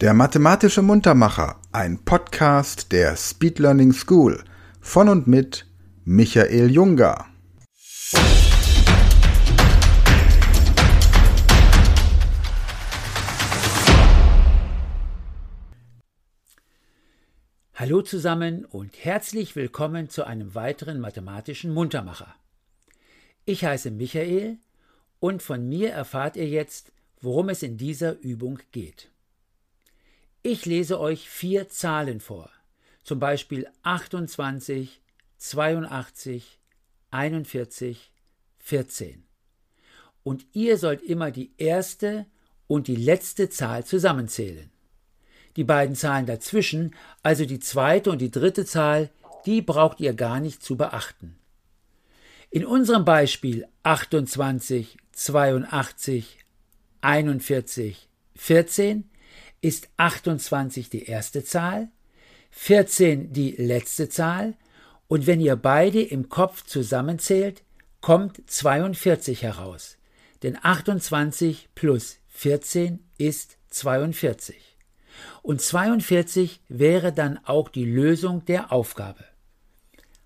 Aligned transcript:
Der 0.00 0.12
mathematische 0.12 0.82
Muntermacher, 0.82 1.60
ein 1.70 2.04
Podcast 2.04 2.90
der 2.90 3.16
Speed 3.16 3.60
Learning 3.60 3.92
School 3.92 4.42
von 4.80 5.08
und 5.08 5.28
mit 5.28 5.66
Michael 6.04 6.68
Junger. 6.68 7.26
Hallo 17.74 18.02
zusammen 18.02 18.64
und 18.64 19.04
herzlich 19.04 19.54
willkommen 19.54 20.10
zu 20.10 20.24
einem 20.24 20.56
weiteren 20.56 20.98
mathematischen 20.98 21.72
Muntermacher. 21.72 22.34
Ich 23.44 23.64
heiße 23.64 23.92
Michael 23.92 24.58
und 25.20 25.40
von 25.40 25.68
mir 25.68 25.92
erfahrt 25.92 26.34
ihr 26.34 26.48
jetzt, 26.48 26.90
worum 27.20 27.48
es 27.48 27.62
in 27.62 27.76
dieser 27.76 28.18
Übung 28.18 28.58
geht. 28.72 29.13
Ich 30.46 30.66
lese 30.66 31.00
euch 31.00 31.30
vier 31.30 31.70
Zahlen 31.70 32.20
vor, 32.20 32.50
zum 33.02 33.18
Beispiel 33.18 33.66
28, 33.82 35.00
82, 35.38 36.58
41, 37.10 38.12
14. 38.58 39.24
Und 40.22 40.44
ihr 40.52 40.76
sollt 40.76 41.00
immer 41.00 41.30
die 41.30 41.54
erste 41.56 42.26
und 42.66 42.88
die 42.88 42.96
letzte 42.96 43.48
Zahl 43.48 43.86
zusammenzählen. 43.86 44.70
Die 45.56 45.64
beiden 45.64 45.96
Zahlen 45.96 46.26
dazwischen, 46.26 46.94
also 47.22 47.46
die 47.46 47.58
zweite 47.58 48.10
und 48.10 48.18
die 48.18 48.30
dritte 48.30 48.66
Zahl, 48.66 49.08
die 49.46 49.62
braucht 49.62 49.98
ihr 49.98 50.12
gar 50.12 50.40
nicht 50.40 50.62
zu 50.62 50.76
beachten. 50.76 51.38
In 52.50 52.66
unserem 52.66 53.06
Beispiel 53.06 53.66
28, 53.82 54.98
82, 55.12 56.44
41, 57.00 58.10
14 58.36 59.08
ist 59.64 59.88
28 59.96 60.90
die 60.90 61.06
erste 61.06 61.42
Zahl, 61.42 61.88
14 62.50 63.32
die 63.32 63.52
letzte 63.52 64.10
Zahl 64.10 64.54
und 65.08 65.26
wenn 65.26 65.40
ihr 65.40 65.56
beide 65.56 66.02
im 66.02 66.28
Kopf 66.28 66.64
zusammenzählt, 66.64 67.62
kommt 68.02 68.42
42 68.46 69.42
heraus. 69.42 69.96
Denn 70.42 70.58
28 70.60 71.70
plus 71.74 72.18
14 72.28 72.98
ist 73.16 73.56
42. 73.70 74.76
Und 75.40 75.62
42 75.62 76.60
wäre 76.68 77.12
dann 77.14 77.40
auch 77.44 77.70
die 77.70 77.86
Lösung 77.86 78.44
der 78.44 78.70
Aufgabe. 78.70 79.24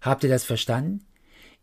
Habt 0.00 0.24
ihr 0.24 0.30
das 0.30 0.44
verstanden? 0.44 1.04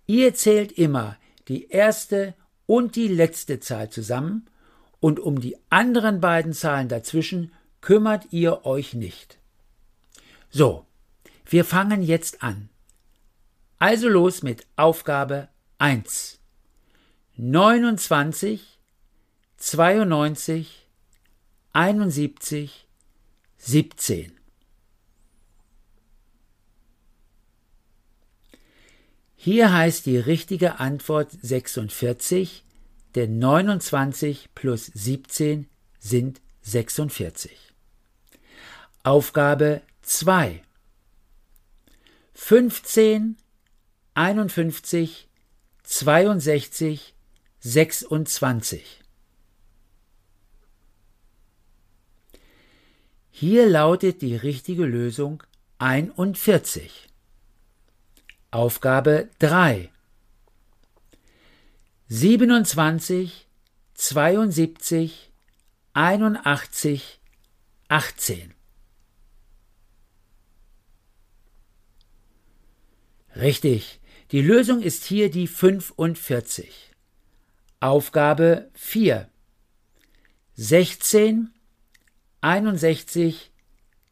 Ihr 0.05 0.35
zählt 0.35 0.73
immer 0.73 1.17
die 1.47 1.69
erste 1.69 2.35
und 2.67 2.95
die 2.95 3.07
letzte 3.07 3.59
Zahl 3.59 3.89
zusammen 3.89 4.47
und 4.99 5.19
um 5.19 5.41
die 5.41 5.57
anderen 5.71 6.21
beiden 6.21 6.53
Zahlen 6.53 6.87
dazwischen 6.87 7.51
kümmert 7.83 8.31
ihr 8.31 8.65
euch 8.65 8.93
nicht. 8.93 9.37
So, 10.49 10.85
wir 11.45 11.65
fangen 11.65 12.01
jetzt 12.01 12.41
an. 12.41 12.69
Also 13.77 14.07
los 14.07 14.41
mit 14.41 14.65
Aufgabe 14.77 15.49
1. 15.79 16.39
29, 17.35 18.79
92, 19.57 20.87
71, 21.73 22.87
17. 23.57 24.31
Hier 29.35 29.73
heißt 29.73 30.05
die 30.05 30.17
richtige 30.17 30.79
Antwort 30.79 31.31
46, 31.41 32.63
denn 33.15 33.39
29 33.39 34.51
plus 34.55 34.85
17 34.85 35.67
sind 35.99 36.39
46. 36.61 37.72
Aufgabe 39.05 39.81
2 40.03 40.63
15, 42.35 43.35
51, 44.13 45.27
62, 45.83 47.13
26. 47.59 49.01
Hier 53.29 53.69
lautet 53.69 54.21
die 54.21 54.37
richtige 54.37 54.85
Lösung 54.85 55.43
41. 55.79 57.09
Aufgabe 58.51 59.29
3 59.39 59.91
27, 62.07 63.49
72, 63.95 65.29
81, 65.91 67.19
18. 67.89 68.53
Richtig, 73.43 73.99
die 74.31 74.41
Lösung 74.41 74.81
ist 74.81 75.03
hier 75.03 75.29
die 75.29 75.47
45. 75.47 76.93
Aufgabe 77.81 78.69
4. 78.73 79.29
16, 80.55 81.49
61, 82.39 83.51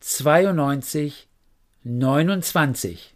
92, 0.01 1.29
29. 1.85 3.15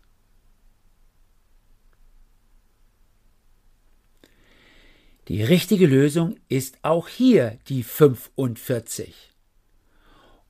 Die 5.28 5.44
richtige 5.44 5.86
Lösung 5.86 6.40
ist 6.48 6.78
auch 6.82 7.10
hier 7.10 7.60
die 7.68 7.84
45. 7.84 9.34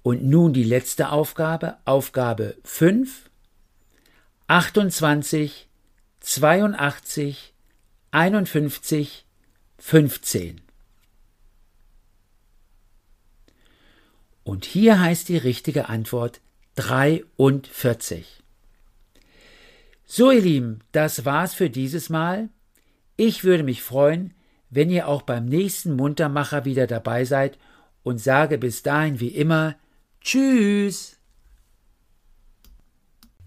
Und 0.04 0.24
nun 0.24 0.54
die 0.54 0.64
letzte 0.64 1.10
Aufgabe, 1.10 1.80
Aufgabe 1.86 2.56
5. 2.64 3.32
28, 4.48 5.68
82, 6.20 7.54
51, 8.12 9.26
15. 9.80 10.62
Und 14.44 14.66
hier 14.66 15.00
heißt 15.00 15.30
die 15.30 15.38
richtige 15.38 15.90
Antwort 15.90 16.42
43. 16.76 18.44
So 20.06 20.30
ihr 20.30 20.42
Lieben, 20.42 20.82
das 20.92 21.26
war's 21.26 21.56
für 21.56 21.72
dieses 21.72 22.10
Mal. 22.10 22.50
Ich 23.18 23.44
würde 23.44 23.64
mich 23.64 23.82
freuen, 23.82 24.36
wenn 24.70 24.92
ihr 24.92 25.08
auch 25.08 25.24
beim 25.24 25.46
nächsten 25.46 25.96
Muntermacher 25.96 26.66
wieder 26.66 26.86
dabei 26.86 27.26
seid 27.26 27.58
und 28.04 28.20
sage 28.20 28.60
bis 28.60 28.84
dahin 28.84 29.20
wie 29.20 29.30
immer 29.30 29.76
Tschüss. 30.22 31.15